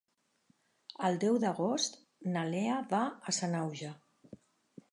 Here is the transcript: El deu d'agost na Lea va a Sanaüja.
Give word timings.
El 1.09 1.19
deu 1.23 1.35
d'agost 1.43 1.99
na 2.37 2.45
Lea 2.55 2.81
va 2.95 3.05
a 3.33 3.37
Sanaüja. 3.41 3.93